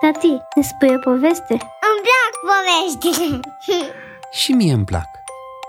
[0.00, 1.52] Tati, ne spui o poveste?
[1.88, 3.40] Îmi plac poveștile
[4.30, 5.08] Și mie îmi plac.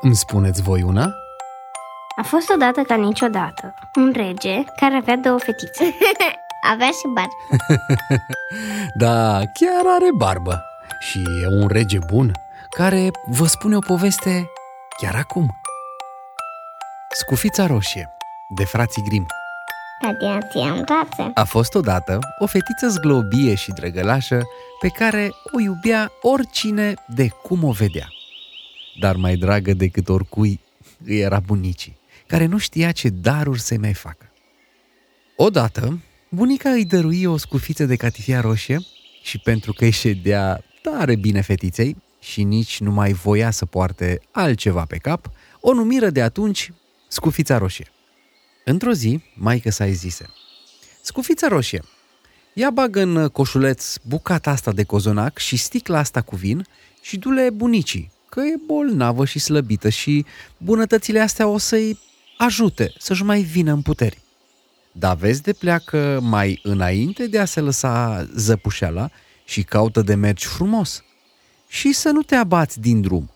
[0.00, 1.12] Îmi spuneți voi una?
[2.16, 5.94] A fost odată ca niciodată un rege care avea două fetițe.
[6.72, 7.28] Avea și bar
[9.02, 10.64] Da, chiar are barbă.
[11.00, 12.32] Și e un rege bun
[12.70, 14.50] care vă spune o poveste
[15.00, 15.58] chiar acum.
[17.14, 18.16] Scufița roșie,
[18.48, 19.26] de frații Grim.
[20.00, 24.42] Cătiații în brațe A fost odată o fetiță zglobie și drăgălașă
[24.80, 28.08] pe care o iubea oricine de cum o vedea.
[29.00, 30.60] Dar mai dragă decât oricui
[31.04, 34.32] îi era bunicii, care nu știa ce daruri să mai facă.
[35.36, 38.78] Odată, bunica îi dărui o scufiță de catifia roșie
[39.22, 44.20] și pentru că îi ședea tare bine fetiței și nici nu mai voia să poarte
[44.30, 46.72] altceva pe cap, o numiră de atunci
[47.08, 47.86] scufița roșie.
[48.70, 50.26] Într-o zi, maică sa zise,
[51.02, 51.82] Scufița roșie,
[52.52, 56.66] ia bagă în coșuleț bucata asta de cozonac și sticla asta cu vin
[57.00, 60.24] și du-le bunicii, că e bolnavă și slăbită și
[60.56, 61.98] bunătățile astea o să-i
[62.38, 64.18] ajute să-și mai vină în puteri.
[64.92, 69.10] Dar vezi de pleacă mai înainte de a se lăsa zăpușeala
[69.44, 71.04] și caută de mergi frumos.
[71.68, 73.30] Și să nu te abați din drum.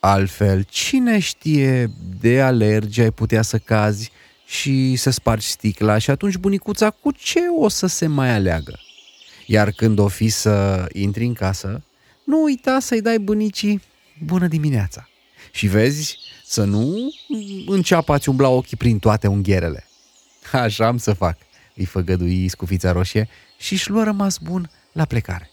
[0.00, 4.12] Altfel, cine știe de alergi ai putea să cazi
[4.46, 8.78] și să spargi sticla și atunci bunicuța cu ce o să se mai aleagă?
[9.46, 11.82] Iar când o fi să intri în casă,
[12.24, 13.82] nu uita să-i dai bunicii
[14.24, 15.08] bună dimineața.
[15.52, 17.12] Și vezi să nu
[17.66, 19.86] înceapă a-ți umbla ochii prin toate unghierele.
[20.52, 21.38] Așa am să fac,
[21.74, 25.50] îi făgădui scufița roșie și își luă rămas bun la plecare.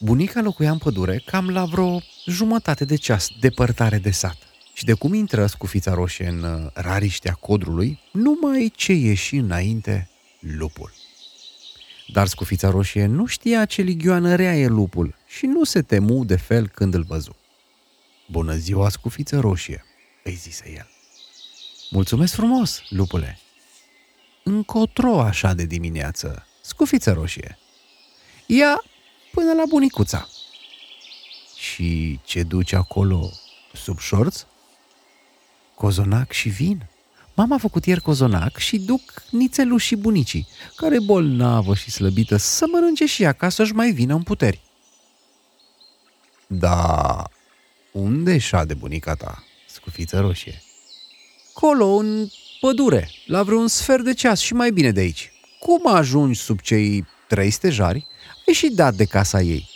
[0.00, 4.49] Bunica locuia în pădure cam la vreo jumătate de ceas depărtare de sat.
[4.80, 10.92] Și de cum intră scufița roșie în uh, rariștea codrului, numai ce ieși înainte lupul.
[12.12, 16.36] Dar scufița roșie nu știa ce ligioană rea e lupul și nu se temu de
[16.36, 17.36] fel când îl văzu.
[18.30, 19.84] Bună ziua, scufiță roșie,
[20.24, 20.88] îi zise el.
[21.90, 23.38] Mulțumesc frumos, lupule.
[24.42, 27.58] Încotro așa de dimineață, scufiță roșie.
[28.46, 28.82] Ia
[29.32, 30.28] până la bunicuța.
[31.56, 33.30] Și ce duci acolo
[33.72, 34.44] sub șorț?
[35.80, 36.86] Cozonac și vin.
[37.34, 40.46] Mama a făcut ieri cozonac și duc nițelul și bunicii,
[40.76, 44.60] care e bolnavă și slăbită, să mănânce și ea ca să-și mai vină în puteri.
[46.46, 47.24] Da,
[47.92, 50.62] unde de bunica ta, scufiță roșie?
[51.52, 52.28] Colo, în
[52.60, 55.32] pădure, la vreun sfert de ceas și mai bine de aici.
[55.58, 58.06] Cum ajungi sub cei trei stejari,
[58.46, 59.68] ai și dat de casa ei.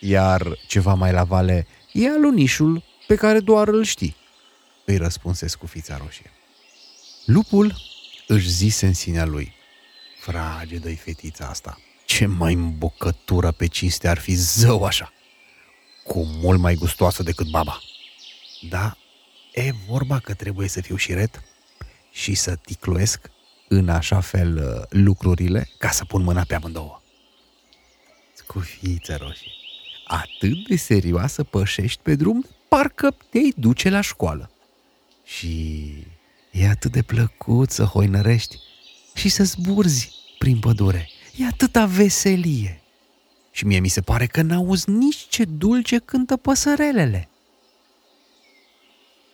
[0.00, 4.18] Iar ceva mai la vale e alunișul pe care doar îl știi,
[4.90, 6.30] îi răspunse scufița roșie.
[7.24, 7.74] Lupul
[8.26, 9.52] își zise în sinea lui,
[10.20, 15.12] fragedă-i fetița asta, ce mai îmbucătură pe cinste ar fi zău așa,
[16.04, 17.80] cu mult mai gustoasă decât baba.
[18.68, 18.96] Da,
[19.52, 21.42] e vorba că trebuie să fiu șiret
[22.12, 23.30] și să ticluiesc
[23.68, 27.02] în așa fel uh, lucrurile ca să pun mâna pe amândouă.
[28.32, 29.52] Scufiță roșie,
[30.06, 34.49] atât de serioasă pășești pe drum, parcă te-ai duce la școală.
[35.36, 35.92] Și
[36.50, 38.56] e atât de plăcut să hoinărești
[39.14, 41.08] și să zburzi prin pădure.
[41.36, 42.80] E atâta veselie.
[43.50, 47.28] Și mie mi se pare că n-auzi nici ce dulce cântă păsărelele.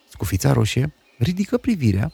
[0.08, 2.12] Scufița roșie ridică privirea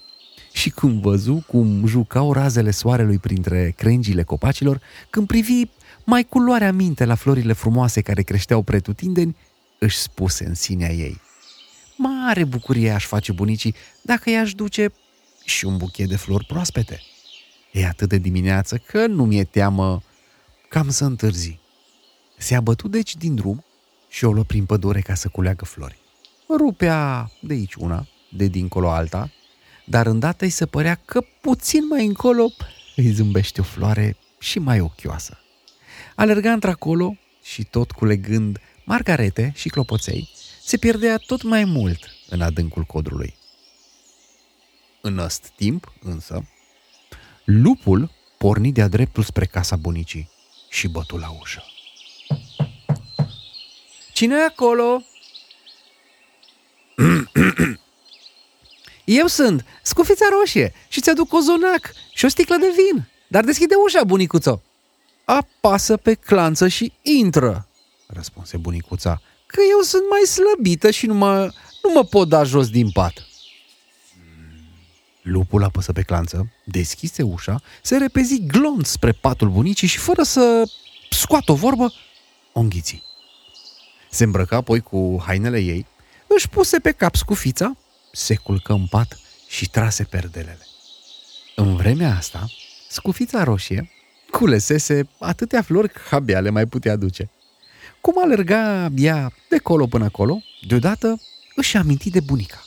[0.53, 5.65] și când văzu cum jucau razele soarelui printre crengile copacilor, când privi
[6.05, 9.37] mai culoarea minte la florile frumoase care creșteau pretutindeni,
[9.79, 11.21] își spuse în sinea ei.
[11.97, 14.93] Mare bucurie aș face bunicii dacă i-aș duce
[15.45, 17.03] și un buchet de flori proaspete.
[17.73, 20.03] E atât de dimineață că nu mi-e teamă
[20.69, 21.59] cam să întârzi.
[22.39, 23.65] Se abătu deci din drum
[24.09, 25.99] și o luă prin pădure ca să culeagă flori.
[26.49, 29.31] Rupea de aici una, de dincolo alta,
[29.85, 32.51] dar îndată îi se părea că puțin mai încolo
[32.97, 35.39] îi zâmbește o floare și mai ochioasă.
[36.15, 40.29] Alerga într-acolo și tot culegând margarete și clopoței,
[40.65, 41.99] se pierdea tot mai mult
[42.29, 43.35] în adâncul codrului.
[45.01, 46.49] În ăst timp, însă,
[47.45, 50.31] lupul porni de-a dreptul spre casa bunicii
[50.69, 51.65] și bătu la ușă.
[54.13, 55.03] Cine e acolo?
[59.05, 63.09] Eu sunt, scufița roșie și ți-aduc cozonac și o sticlă de vin.
[63.29, 64.63] Dar deschide ușa, bunicuțo.
[65.25, 67.69] Apasă pe clanță și intră,
[68.07, 69.21] răspunse bunicuța,
[69.53, 71.53] că eu sunt mai slăbită și nu mă,
[71.83, 73.27] nu mă pot da jos din pat.
[75.23, 80.65] Lupul apăsă pe clanță, deschise ușa, se repezi glonț spre patul bunicii și fără să
[81.11, 81.93] scoată o vorbă,
[82.53, 83.03] o înghiți.
[84.11, 85.87] Se îmbrăca apoi cu hainele ei,
[86.27, 87.77] își puse pe cap scufița,
[88.13, 89.19] se culcă în pat
[89.49, 90.67] și trase perdelele.
[91.57, 92.51] În vremea asta,
[92.89, 93.91] scufița roșie
[94.31, 97.31] culesese atâtea flori că abia le mai putea duce.
[98.03, 101.21] Cum alerga ea de colo până acolo, deodată
[101.55, 102.63] își aminti de bunica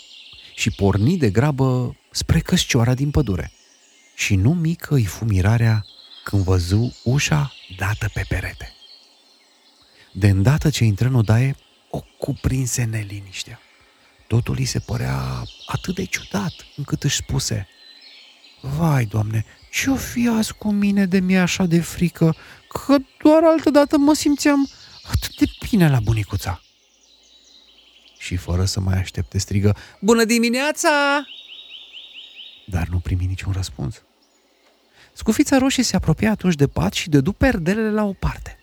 [0.56, 3.52] și porni de grabă spre căscioara din pădure.
[4.14, 5.86] Și nu mică îi fu mirarea
[6.24, 8.74] când văzu ușa dată pe perete.
[10.12, 11.56] De îndată ce intră în odaie,
[11.90, 13.60] o cuprinse neliniștea.
[14.28, 17.68] Totul îi se părea atât de ciudat încât își spuse
[18.62, 22.36] Vai, Doamne, ce-o fi azi cu mine de mi așa de frică,
[22.68, 24.70] că doar altădată mă simțeam
[25.12, 26.62] atât de bine la bunicuța.
[28.18, 30.90] Și fără să mai aștepte strigă, Bună dimineața!
[32.66, 34.02] Dar nu primi niciun răspuns.
[35.14, 38.58] Scufița roșie se apropia atunci de pat și dădu perdelele la o parte.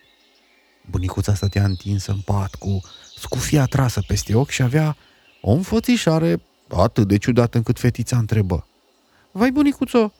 [0.91, 2.81] Bunicuța stătea întinsă în pat cu
[3.19, 4.97] scufia trasă peste ochi și avea
[5.41, 8.67] o înfățișare atât de ciudată încât fetița întrebă.
[9.31, 10.12] Vai, bunicuțo,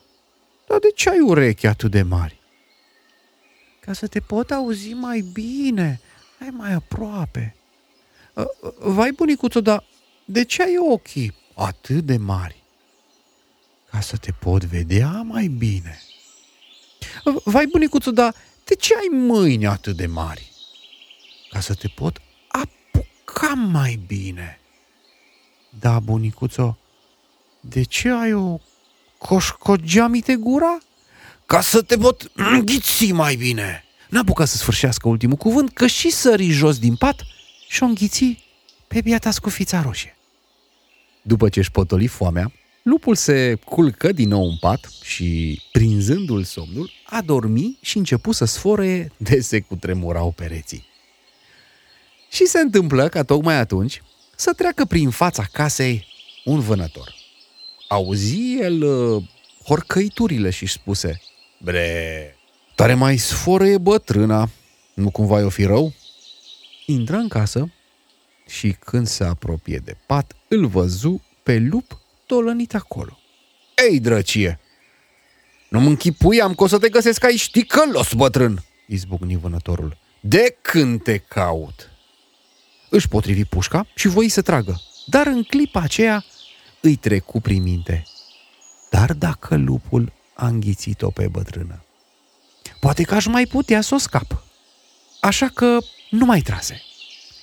[0.67, 2.39] dar de ce ai urechi atât de mari?
[3.79, 6.01] Ca să te pot auzi mai bine,
[6.43, 7.55] ai mai aproape.
[8.79, 9.83] Vai, bunicuțo, dar
[10.25, 12.63] de ce ai ochii atât de mari?
[13.89, 16.01] Ca să te pot vedea mai bine.
[17.43, 18.35] Vai, bunicuțo, dar
[18.65, 20.51] de ce ai mâini atât de mari?
[21.49, 24.59] Ca să te pot apuca mai bine.
[25.79, 26.77] Da, bunicuțo,
[27.59, 28.59] de ce ai o
[29.17, 30.77] coșcogeamite gura?
[31.45, 33.83] Ca să te pot înghiți mai bine.
[34.13, 37.23] N-a apucat să sfârșească ultimul cuvânt, că și sări jos din pat
[37.67, 38.43] și o înghiți
[38.87, 40.17] pe biata scufița roșie.
[41.21, 42.51] După ce își potoli foamea,
[42.83, 48.45] lupul se culcă din nou în pat și, prinzându-l somnul, a dormi și începu să
[48.45, 50.85] sfore de se cutremurau pereții.
[52.29, 54.01] Și se întâmplă ca tocmai atunci
[54.35, 56.07] să treacă prin fața casei
[56.45, 57.15] un vânător.
[57.87, 59.23] Auzi el uh,
[59.65, 61.21] horcăiturile și spuse
[61.57, 62.37] Bre,
[62.75, 64.49] tare mai sforă e bătrâna,
[64.93, 65.93] nu cumva o fi rău?
[66.85, 67.71] Intră în casă
[68.47, 73.19] și când se apropie de pat, îl văzu pe lup tolănit acolo.
[73.89, 74.59] Ei, drăcie!
[75.69, 79.97] Nu mă închipuiam că o să te găsesc aici ticălos, bătrân, izbucni vânătorul.
[80.19, 81.89] De când te caut?
[82.89, 86.25] Își potrivi pușca și voi să tragă, dar în clipa aceea
[86.81, 88.03] îi trecu prin minte.
[88.89, 91.82] Dar dacă lupul a înghițit-o pe bătrână,
[92.79, 94.43] poate că aș mai putea să o scap.
[95.19, 95.77] Așa că
[96.09, 96.81] nu mai trase,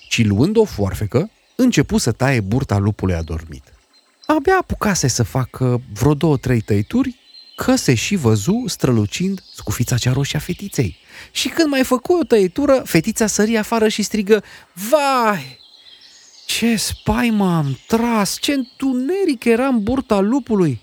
[0.08, 3.72] ci luând o foarfecă, începu să taie burta lupului adormit.
[4.26, 7.18] Abia apucase să facă vreo două-trei tăituri,
[7.56, 10.96] că se și văzu strălucind scufița cea roșie a fetiței.
[11.30, 15.58] Și când mai făcu o tăietură, fetița sări afară și strigă, Vai,
[16.46, 20.80] ce spaimă am tras, ce întuneric era în burta lupului!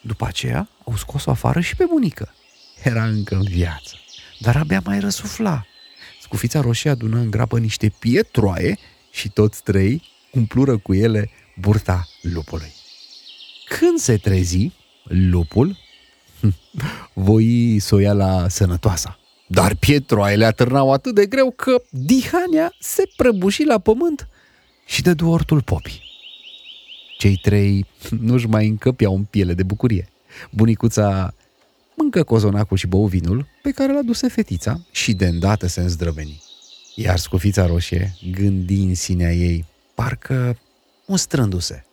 [0.00, 2.34] După aceea au scos-o afară și pe bunică.
[2.82, 3.94] Era încă în viață,
[4.38, 5.66] dar abia mai răsufla.
[6.22, 8.78] Scufița roșie adună în grabă niște pietroaie
[9.10, 12.72] și toți trei umplură cu ele burta lupului.
[13.64, 14.70] Când se trezi,
[15.04, 15.76] lupul
[17.12, 19.18] voi să o ia la sănătoasa.
[19.46, 24.28] Dar pietroaiele atârnau atât de greu că Dihania se prăbuși la pământ
[24.86, 26.02] și dădu ortul popii.
[27.18, 27.86] Cei trei
[28.20, 30.08] nu-și mai încăpeau în piele de bucurie.
[30.50, 31.34] Bunicuța
[32.00, 36.42] mâncă cozonacul și bău vinul pe care l-a dus fetița și de îndată se îndrăveni.
[36.94, 39.64] Iar scufița roșie gândi în sinea ei,
[39.94, 40.56] parcă
[41.06, 41.84] mustrându-se.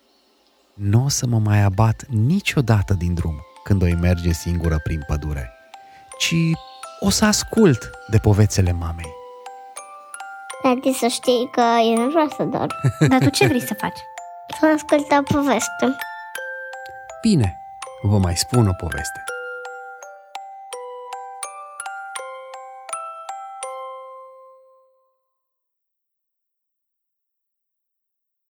[0.74, 5.52] Nu o să mă mai abat niciodată din drum când o merge singură prin pădure,
[6.18, 6.36] ci
[7.00, 9.16] o să ascult de povețele mamei.
[10.62, 12.72] Tati, să știi că eu nu vreau să dorm.
[13.10, 14.00] Dar tu ce vrei să faci?
[14.60, 15.96] Să ascult o poveste.
[17.22, 17.58] Bine,
[18.02, 19.24] vă mai spun o poveste.